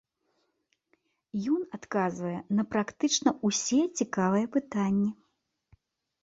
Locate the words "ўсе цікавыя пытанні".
3.51-5.11